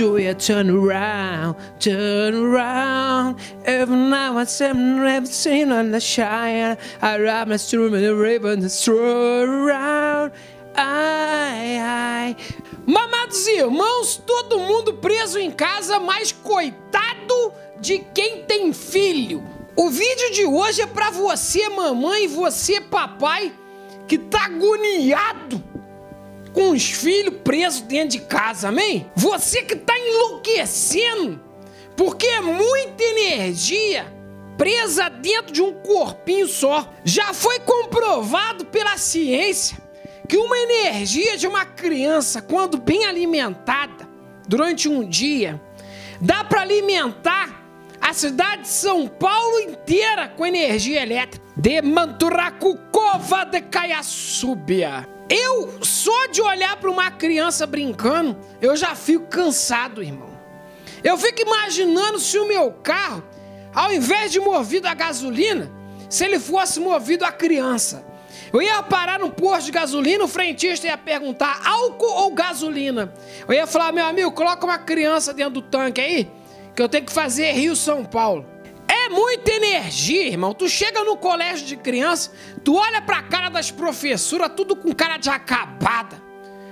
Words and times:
you 0.00 0.34
turn 0.34 0.70
around, 0.70 1.56
turn 1.78 2.34
around? 2.34 3.38
Every 3.64 3.96
now 3.96 4.38
and 4.38 4.48
then, 4.48 5.00
I've 5.00 5.28
seen 5.28 5.70
on 5.70 5.90
the 5.90 6.00
shine. 6.00 6.78
I 7.02 7.18
ride 7.20 7.48
my 7.48 7.56
stream 7.56 7.94
in 7.94 8.02
the 8.02 8.14
river 8.14 8.52
and 8.52 8.70
throw 8.70 9.42
around. 9.42 10.32
Ai, 10.74 11.78
ai. 11.78 12.36
Mamados 12.86 13.46
irmãos, 13.46 14.16
todo 14.26 14.58
mundo 14.58 14.94
preso 14.94 15.38
em 15.38 15.50
casa, 15.50 16.00
mas 16.00 16.32
coitado 16.32 17.52
de 17.78 17.98
quem 18.14 18.42
tem 18.44 18.72
filho. 18.72 19.44
O 19.76 19.90
vídeo 19.90 20.32
de 20.32 20.46
hoje 20.46 20.82
é 20.82 20.86
para 20.86 21.10
você, 21.10 21.68
mamãe, 21.68 22.24
e 22.24 22.28
você, 22.28 22.80
papai, 22.80 23.52
que 24.08 24.16
tá 24.16 24.46
agoniado 24.46 25.62
com 26.52 26.70
os 26.70 26.90
filhos 26.90 27.34
presos 27.44 27.80
dentro 27.82 28.10
de 28.10 28.20
casa, 28.20 28.68
amém? 28.68 29.10
Você 29.14 29.62
que 29.62 29.76
tá 29.76 29.98
enlouquecendo, 29.98 31.40
porque 31.96 32.26
é 32.26 32.40
muita 32.40 33.02
energia 33.02 34.20
presa 34.56 35.08
dentro 35.08 35.52
de 35.52 35.62
um 35.62 35.72
corpinho 35.72 36.46
só. 36.46 36.92
Já 37.04 37.32
foi 37.32 37.60
comprovado 37.60 38.66
pela 38.66 38.98
ciência 38.98 39.78
que 40.28 40.36
uma 40.36 40.58
energia 40.58 41.36
de 41.36 41.46
uma 41.46 41.64
criança, 41.64 42.42
quando 42.42 42.76
bem 42.76 43.06
alimentada 43.06 44.08
durante 44.46 44.88
um 44.88 45.08
dia, 45.08 45.60
dá 46.20 46.44
para 46.44 46.60
alimentar 46.60 47.59
a 48.10 48.12
cidade 48.12 48.62
de 48.62 48.68
São 48.68 49.06
Paulo 49.06 49.60
inteira 49.60 50.26
com 50.28 50.44
energia 50.44 51.00
elétrica. 51.00 51.46
De 51.56 51.80
Manturacucova 51.80 53.44
de 53.44 53.60
Caiaçúbia. 53.60 55.08
Eu, 55.28 55.78
só 55.80 56.26
de 56.26 56.42
olhar 56.42 56.76
para 56.78 56.90
uma 56.90 57.08
criança 57.12 57.68
brincando, 57.68 58.36
eu 58.60 58.76
já 58.76 58.96
fico 58.96 59.26
cansado, 59.26 60.02
irmão. 60.02 60.30
Eu 61.04 61.16
fico 61.16 61.42
imaginando 61.42 62.18
se 62.18 62.36
o 62.36 62.48
meu 62.48 62.72
carro, 62.82 63.22
ao 63.72 63.92
invés 63.92 64.32
de 64.32 64.40
movido 64.40 64.88
a 64.88 64.94
gasolina, 64.94 65.70
se 66.08 66.24
ele 66.24 66.40
fosse 66.40 66.80
movido 66.80 67.24
a 67.24 67.30
criança. 67.30 68.04
Eu 68.52 68.60
ia 68.60 68.82
parar 68.82 69.20
no 69.20 69.30
posto 69.30 69.66
de 69.66 69.72
gasolina, 69.72 70.24
o 70.24 70.28
frentista 70.28 70.88
ia 70.88 70.98
perguntar 70.98 71.60
álcool 71.64 72.24
ou 72.24 72.34
gasolina. 72.34 73.14
Eu 73.46 73.54
ia 73.54 73.68
falar, 73.68 73.92
meu 73.92 74.04
amigo, 74.04 74.32
coloca 74.32 74.66
uma 74.66 74.78
criança 74.78 75.32
dentro 75.32 75.54
do 75.54 75.62
tanque 75.62 76.00
aí, 76.00 76.28
que 76.74 76.82
eu 76.82 76.88
tenho 76.88 77.06
que 77.06 77.12
fazer 77.12 77.52
Rio 77.52 77.74
São 77.76 78.04
Paulo. 78.04 78.46
É 78.88 79.08
muita 79.08 79.52
energia, 79.52 80.26
irmão. 80.26 80.52
Tu 80.52 80.68
chega 80.68 81.04
no 81.04 81.16
colégio 81.16 81.66
de 81.66 81.76
criança, 81.76 82.32
tu 82.64 82.74
olha 82.76 83.00
pra 83.00 83.22
cara 83.22 83.48
das 83.48 83.70
professoras, 83.70 84.52
tudo 84.56 84.74
com 84.74 84.92
cara 84.92 85.16
de 85.16 85.30
acabada. 85.30 86.20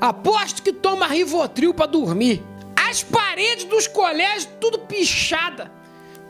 Aposto 0.00 0.62
que 0.62 0.72
toma 0.72 1.06
Rivotril 1.06 1.72
pra 1.72 1.86
dormir. 1.86 2.42
As 2.76 3.02
paredes 3.02 3.64
dos 3.64 3.86
colégios 3.86 4.48
tudo 4.60 4.80
pichada. 4.80 5.70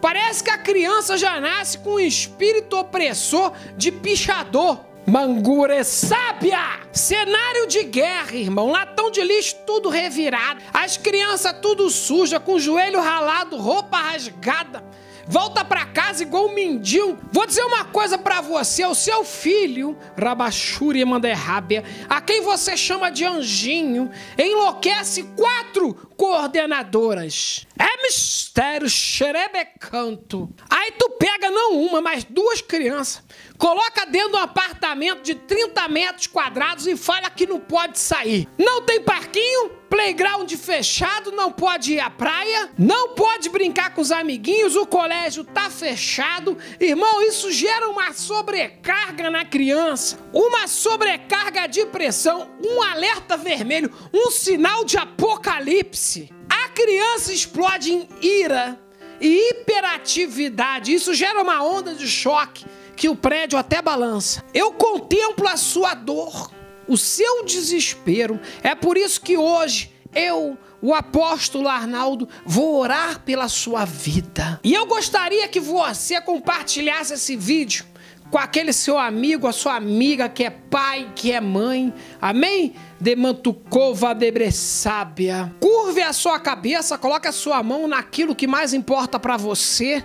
Parece 0.00 0.44
que 0.44 0.50
a 0.50 0.58
criança 0.58 1.16
já 1.16 1.40
nasce 1.40 1.78
com 1.78 1.94
um 1.94 2.00
espírito 2.00 2.76
opressor 2.76 3.52
de 3.76 3.90
pichador. 3.90 4.78
Mangure 5.06 5.82
sábia! 5.82 6.80
Cenário 6.92 7.66
de 7.66 7.82
guerra, 7.84 8.36
irmão. 8.36 8.70
Latão 8.70 9.10
de 9.10 9.22
lixo 9.22 9.56
tudo 9.66 9.88
revirado. 9.88 10.62
As 10.72 10.96
crianças 10.96 11.56
tudo 11.60 11.90
suja, 11.90 12.38
com 12.38 12.58
joelho 12.58 13.00
ralado, 13.00 13.56
roupa 13.56 13.98
rasgada. 13.98 14.84
Volta 15.26 15.64
pra 15.64 15.86
casa 15.86 16.22
igual 16.22 16.46
um 16.46 16.54
mendigo. 16.54 17.16
Vou 17.32 17.46
dizer 17.46 17.62
uma 17.64 17.84
coisa 17.84 18.18
para 18.18 18.40
você: 18.40 18.84
o 18.84 18.94
seu 18.94 19.24
filho, 19.24 19.96
Rabachuri 20.16 21.04
Manderrábia, 21.04 21.84
a 22.08 22.20
quem 22.20 22.42
você 22.42 22.76
chama 22.76 23.10
de 23.10 23.24
anjinho, 23.24 24.10
enlouquece 24.36 25.22
quatro 25.36 25.94
coordenadoras. 26.16 27.66
É 27.78 28.02
mistério, 28.02 28.88
xerebecanto. 28.88 30.50
Aí 30.68 30.92
tu 30.92 31.10
pega 31.22 31.52
não 31.52 31.78
uma, 31.80 32.00
mas 32.00 32.24
duas 32.24 32.60
crianças, 32.60 33.22
coloca 33.56 34.04
dentro 34.06 34.30
de 34.30 34.36
um 34.38 34.40
apartamento 34.40 35.22
de 35.22 35.36
30 35.36 35.86
metros 35.86 36.26
quadrados 36.26 36.84
e 36.88 36.96
fala 36.96 37.30
que 37.30 37.46
não 37.46 37.60
pode 37.60 37.96
sair. 38.00 38.48
Não 38.58 38.82
tem 38.82 39.00
parquinho? 39.00 39.82
playground 39.88 40.50
fechado, 40.54 41.30
não 41.32 41.52
pode 41.52 41.92
ir 41.92 42.00
à 42.00 42.08
praia, 42.08 42.70
não 42.78 43.10
pode 43.10 43.50
brincar 43.50 43.92
com 43.92 44.00
os 44.00 44.10
amiguinhos, 44.10 44.74
o 44.74 44.86
colégio 44.86 45.44
tá 45.44 45.68
fechado. 45.68 46.56
Irmão, 46.80 47.20
isso 47.20 47.52
gera 47.52 47.86
uma 47.90 48.10
sobrecarga 48.14 49.30
na 49.30 49.44
criança, 49.44 50.18
uma 50.32 50.66
sobrecarga 50.66 51.66
de 51.66 51.84
pressão, 51.84 52.48
um 52.64 52.82
alerta 52.82 53.36
vermelho, 53.36 53.92
um 54.14 54.30
sinal 54.30 54.82
de 54.82 54.96
apocalipse. 54.96 56.32
A 56.48 56.70
criança 56.70 57.30
explode 57.30 57.92
em 57.92 58.08
ira 58.22 58.80
e 59.22 59.50
hiperatividade. 59.50 60.92
Isso 60.92 61.14
gera 61.14 61.40
uma 61.40 61.62
onda 61.62 61.94
de 61.94 62.06
choque 62.08 62.66
que 62.94 63.08
o 63.08 63.16
prédio 63.16 63.58
até 63.58 63.80
balança. 63.80 64.44
Eu 64.52 64.72
contemplo 64.72 65.48
a 65.48 65.56
sua 65.56 65.94
dor 65.94 66.50
o 66.86 66.96
seu 66.96 67.44
desespero. 67.44 68.40
É 68.62 68.74
por 68.74 68.96
isso 68.96 69.20
que 69.20 69.36
hoje 69.36 69.90
eu, 70.14 70.58
o 70.80 70.92
apóstolo 70.92 71.68
Arnaldo, 71.68 72.28
vou 72.44 72.76
orar 72.76 73.20
pela 73.20 73.48
sua 73.48 73.84
vida. 73.84 74.60
E 74.62 74.74
eu 74.74 74.86
gostaria 74.86 75.48
que 75.48 75.60
você 75.60 76.20
compartilhasse 76.20 77.14
esse 77.14 77.36
vídeo 77.36 77.86
com 78.32 78.38
aquele 78.38 78.72
seu 78.72 78.98
amigo, 78.98 79.46
a 79.46 79.52
sua 79.52 79.76
amiga 79.76 80.26
que 80.26 80.42
é 80.42 80.48
pai, 80.48 81.12
que 81.14 81.30
é 81.30 81.38
mãe. 81.38 81.92
Amém? 82.18 82.72
Demantucova 82.98 84.14
debressábia. 84.14 85.54
Curve 85.60 86.00
a 86.00 86.14
sua 86.14 86.40
cabeça, 86.40 86.96
coloque 86.96 87.28
a 87.28 87.32
sua 87.32 87.62
mão 87.62 87.86
naquilo 87.86 88.34
que 88.34 88.46
mais 88.46 88.72
importa 88.72 89.20
para 89.20 89.36
você 89.36 90.02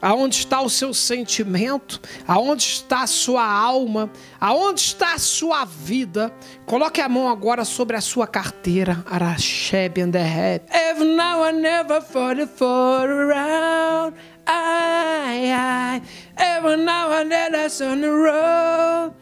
Aonde 0.00 0.36
está 0.36 0.60
o 0.60 0.70
seu 0.70 0.94
sentimento? 0.94 2.00
Aonde 2.26 2.62
está 2.62 3.02
a 3.02 3.06
sua 3.06 3.44
alma? 3.44 4.10
Aonde 4.40 4.80
está 4.80 5.14
a 5.14 5.18
sua 5.18 5.64
vida? 5.64 6.32
Coloque 6.64 7.00
a 7.00 7.08
mão 7.08 7.28
agora 7.28 7.64
sobre 7.64 7.96
a 7.96 8.00
sua 8.00 8.26
carteira. 8.26 9.04
Arasheb 9.10 10.00
and 10.00 10.12
the 10.12 10.22
head. 10.22 10.64
If 10.70 11.00
now 11.00 11.44
I 11.44 11.52
never 11.52 12.00
for 12.00 12.46
for 12.46 13.10
around. 13.10 14.14
I, 14.50 15.52
I, 15.52 16.02
ever 16.38 16.76
now 16.76 17.10
I 17.10 17.24
never 17.24 17.66
on 17.84 18.00
the 18.00 18.08
road. 18.08 19.14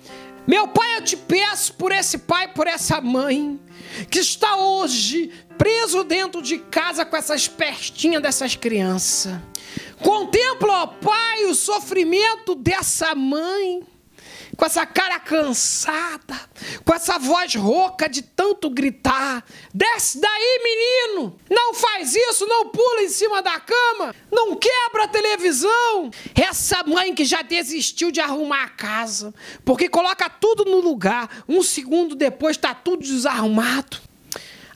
Meu 0.47 0.69
pai, 0.69 0.97
eu 0.97 1.03
te 1.03 1.17
peço 1.17 1.75
por 1.75 1.91
esse 1.91 2.19
pai, 2.19 2.49
por 2.49 2.69
essa 2.69 3.01
mãe, 3.01 3.59
que 4.09 4.21
está 4.21 4.57
hoje 4.57 5.33
preso 5.59 6.05
dentro 6.05 6.41
de 6.41 6.59
casa 6.59 7.05
com 7.05 7.17
essas 7.17 7.49
pestinhas 7.49 8.23
dessas 8.23 8.55
crianças. 8.55 9.41
Contempla, 10.01 10.83
ó 10.83 10.87
Pai, 10.87 11.47
o 11.47 11.55
sofrimento 11.55 12.55
dessa 12.55 13.15
mãe, 13.15 13.83
com 14.57 14.65
essa 14.65 14.87
cara 14.87 15.19
cansada, 15.19 16.46
com 16.85 16.95
essa 16.95 17.19
voz 17.19 17.55
rouca 17.55 18.09
de 18.09 18.23
tanto 18.23 18.71
gritar. 18.71 19.45
Desce 19.73 20.21
daí, 20.21 20.61
menino! 20.63 21.39
Não 21.51 21.75
faz 21.75 22.15
isso, 22.15 22.47
não 22.47 22.69
pula 22.69 23.03
em 23.03 23.09
cima 23.09 23.43
da 23.43 23.59
cama, 23.61 24.15
não 24.31 24.57
quebra 24.57 25.05
a 25.05 25.09
televisão. 25.09 26.11
Essa 26.35 26.83
mãe 26.85 27.15
que 27.15 27.25
já 27.25 27.43
desistiu 27.43 28.11
de 28.11 28.21
arrumar 28.21 28.65
a 28.65 28.69
casa, 28.69 29.35
porque 29.65 29.89
coloca 29.89 30.29
tudo 30.29 30.65
no 30.65 30.81
lugar, 30.81 31.45
um 31.49 31.63
segundo 31.63 32.15
depois 32.15 32.57
está 32.57 32.75
tudo 32.75 33.03
desarrumado. 33.03 33.99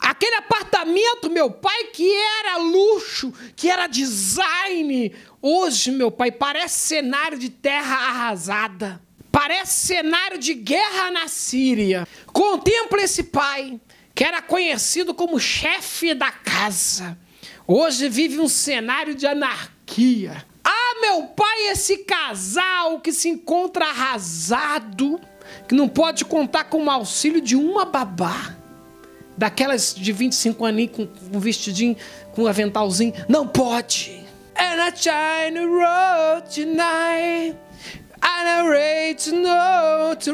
Aquele 0.00 0.36
apartamento, 0.36 1.30
meu 1.30 1.50
pai, 1.50 1.84
que 1.92 2.10
era 2.10 2.56
luxo, 2.56 3.32
que 3.54 3.68
era 3.68 3.86
design, 3.86 5.14
hoje, 5.42 5.90
meu 5.90 6.10
pai, 6.10 6.32
parece 6.32 6.78
cenário 6.78 7.38
de 7.38 7.50
terra 7.50 7.96
arrasada. 7.96 9.00
Parece 9.40 9.86
cenário 9.86 10.36
de 10.36 10.52
guerra 10.52 11.10
na 11.10 11.26
Síria. 11.26 12.06
Contempla 12.26 13.00
esse 13.00 13.22
pai, 13.22 13.80
que 14.14 14.22
era 14.22 14.42
conhecido 14.42 15.14
como 15.14 15.40
chefe 15.40 16.12
da 16.12 16.30
casa. 16.30 17.16
Hoje 17.66 18.10
vive 18.10 18.38
um 18.38 18.50
cenário 18.50 19.14
de 19.14 19.26
anarquia. 19.26 20.44
Ah, 20.62 21.00
meu 21.00 21.22
pai, 21.28 21.68
esse 21.68 22.04
casal 22.04 23.00
que 23.00 23.12
se 23.12 23.30
encontra 23.30 23.86
arrasado, 23.86 25.18
que 25.66 25.74
não 25.74 25.88
pode 25.88 26.26
contar 26.26 26.64
com 26.64 26.84
o 26.84 26.90
auxílio 26.90 27.40
de 27.40 27.56
uma 27.56 27.86
babá 27.86 28.54
daquelas 29.38 29.94
de 29.94 30.12
25 30.12 30.66
aninhos 30.66 30.94
com, 30.94 31.08
um 31.34 31.40
vestidinho, 31.40 31.96
com 32.32 32.42
um 32.42 32.46
aventalzinho. 32.46 33.14
Não 33.26 33.48
pode. 33.48 34.22
And 34.54 34.86
I 34.86 34.92
shine 34.94 35.58
road 35.60 36.54
tonight. 36.54 37.69
And 38.22 38.48
I 38.48 38.68
ready 38.68 39.14
to 39.24 39.32
know 39.32 40.14
to. 40.20 40.32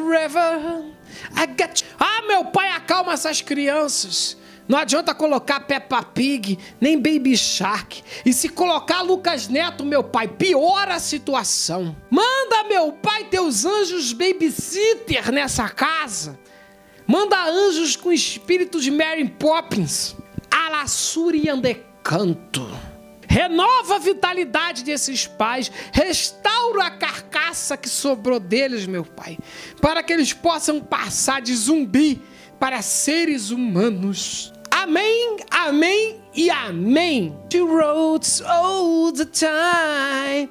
I 1.35 1.47
got 1.47 1.83
you. 1.83 1.89
Ah, 1.99 2.23
meu 2.27 2.47
pai, 2.47 2.71
acalma 2.71 3.13
essas 3.13 3.41
crianças. 3.41 4.37
Não 4.69 4.79
adianta 4.79 5.15
colocar 5.15 5.61
Peppa 5.61 6.03
Pig, 6.03 6.59
nem 6.81 6.97
Baby 6.97 7.37
Shark. 7.37 8.03
E 8.25 8.33
se 8.33 8.49
colocar 8.49 9.03
Lucas 9.03 9.49
Neto, 9.49 9.85
meu 9.85 10.03
pai, 10.03 10.27
piora 10.27 10.95
a 10.95 11.01
situação. 11.01 11.97
Manda, 12.11 12.65
meu 12.69 12.93
pai, 12.93 13.25
teus 13.25 13.65
anjos 13.65 14.13
babysitter 14.13 15.31
nessa 15.31 15.69
casa. 15.69 16.39
Manda 17.07 17.49
anjos 17.49 17.95
com 17.95 18.13
espírito 18.13 18.81
de 18.81 18.91
Mary 18.91 19.29
Poppins. 19.29 20.17
Alassuri 20.51 21.45
canto. 22.03 22.67
Renova 23.29 23.97
a 23.97 23.99
vitalidade 23.99 24.83
desses 24.85 25.27
pais, 25.27 25.71
restaura 25.93 26.85
a 26.85 26.91
carcaça 26.91 27.26
que 27.77 27.89
sobrou 27.89 28.39
deles, 28.39 28.87
meu 28.87 29.05
Pai, 29.05 29.39
para 29.81 30.03
que 30.03 30.13
eles 30.13 30.33
possam 30.33 30.81
passar 30.81 31.41
de 31.41 31.55
zumbi 31.55 32.21
para 32.59 32.83
seres 32.83 33.51
humanos. 33.51 34.53
Amém, 34.71 35.39
amém 35.51 36.21
e 36.35 36.51
amém. 36.51 37.37
She 37.51 37.61
wrote 37.61 38.43
all 38.45 39.13
the 39.13 39.25
time. 39.25 40.51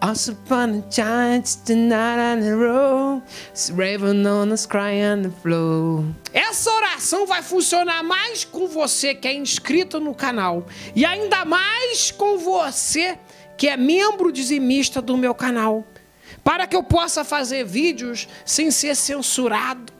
Once 0.00 0.28
upon 0.28 0.78
a 0.78 0.82
time, 0.82 1.42
the 1.64 1.74
night 1.74 2.20
on 2.20 2.40
the 2.40 2.54
road, 2.54 3.20
raven 3.72 4.24
on 4.26 4.48
the 4.48 4.66
cry 4.68 5.02
on 5.02 5.22
the 5.22 5.30
floor. 5.42 6.04
Essa 6.32 6.70
oração 6.70 7.26
vai 7.26 7.42
funcionar 7.42 8.04
mais 8.04 8.44
com 8.44 8.68
você 8.68 9.12
que 9.12 9.26
é 9.26 9.34
inscrito 9.34 9.98
no 9.98 10.14
canal 10.14 10.64
e 10.94 11.04
ainda 11.04 11.44
mais 11.44 12.12
com 12.12 12.38
você 12.38 13.18
que 13.56 13.68
é 13.68 13.76
membro 13.76 14.30
dizimista 14.30 15.02
do 15.02 15.16
meu 15.16 15.34
canal, 15.34 15.84
para 16.44 16.68
que 16.68 16.76
eu 16.76 16.82
possa 16.84 17.24
fazer 17.24 17.64
vídeos 17.64 18.28
sem 18.44 18.70
ser 18.70 18.94
censurado. 18.94 19.97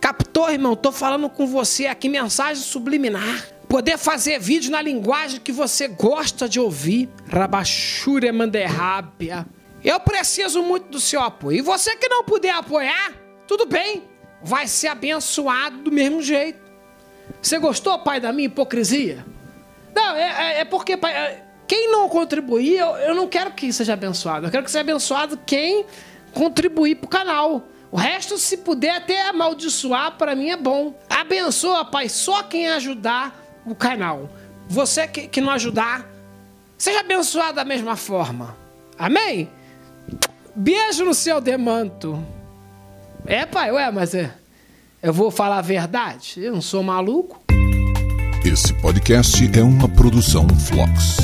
Captou, 0.00 0.50
irmão? 0.50 0.76
Tô 0.76 0.92
falando 0.92 1.28
com 1.28 1.46
você 1.46 1.86
aqui 1.86 2.08
mensagem 2.08 2.62
subliminar 2.62 3.56
poder 3.68 3.98
fazer 3.98 4.38
vídeo 4.38 4.70
na 4.70 4.80
linguagem 4.80 5.40
que 5.40 5.52
você 5.52 5.88
gosta 5.88 6.48
de 6.48 6.58
ouvir. 6.58 7.08
Rabachure 7.28 8.30
manderrábia. 8.32 9.46
Eu 9.84 10.00
preciso 10.00 10.62
muito 10.62 10.88
do 10.88 11.00
seu 11.00 11.20
apoio. 11.20 11.58
E 11.58 11.62
você 11.62 11.96
que 11.96 12.08
não 12.08 12.24
puder 12.24 12.54
apoiar, 12.54 13.12
tudo 13.46 13.66
bem. 13.66 14.04
Vai 14.42 14.66
ser 14.66 14.88
abençoado 14.88 15.78
do 15.78 15.92
mesmo 15.92 16.22
jeito. 16.22 16.58
Você 17.42 17.58
gostou, 17.58 17.98
pai, 17.98 18.20
da 18.20 18.32
minha 18.32 18.46
hipocrisia? 18.46 19.24
Não, 19.94 20.14
é, 20.14 20.58
é, 20.58 20.60
é 20.60 20.64
porque, 20.64 20.96
pai, 20.96 21.12
é, 21.12 21.44
quem 21.66 21.90
não 21.90 22.08
contribuir, 22.08 22.76
eu, 22.76 22.88
eu 22.96 23.14
não 23.14 23.26
quero 23.26 23.52
que 23.52 23.72
seja 23.72 23.94
abençoado. 23.94 24.46
Eu 24.46 24.50
quero 24.50 24.64
que 24.64 24.70
seja 24.70 24.82
abençoado 24.82 25.38
quem 25.44 25.86
contribuir 26.32 26.96
para 26.96 27.06
o 27.06 27.10
canal. 27.10 27.68
O 27.90 27.96
resto, 27.96 28.36
se 28.36 28.58
puder 28.58 28.96
até 28.96 29.28
amaldiçoar, 29.28 30.16
para 30.16 30.34
mim 30.34 30.50
é 30.50 30.56
bom. 30.56 30.94
Abençoa, 31.08 31.84
pai, 31.84 32.08
só 32.08 32.42
quem 32.42 32.68
ajudar 32.68 33.34
o 33.64 33.74
canal. 33.74 34.28
Você 34.68 35.06
que, 35.06 35.28
que 35.28 35.40
não 35.40 35.50
ajudar, 35.50 36.06
seja 36.76 37.00
abençoado 37.00 37.56
da 37.56 37.64
mesma 37.64 37.96
forma. 37.96 38.56
Amém? 38.98 39.48
Beijo 40.54 41.04
no 41.04 41.14
seu 41.14 41.40
demanto. 41.40 42.22
É, 43.26 43.44
pai, 43.44 43.70
ué, 43.72 43.90
mas 43.90 44.14
é, 44.14 44.32
eu 45.02 45.12
vou 45.12 45.30
falar 45.30 45.58
a 45.58 45.62
verdade. 45.62 46.40
Eu 46.42 46.52
não 46.52 46.62
sou 46.62 46.82
maluco. 46.82 47.42
Esse 48.44 48.72
podcast 48.74 49.58
é 49.58 49.62
uma 49.62 49.88
produção 49.88 50.46
Flux. 50.48 51.16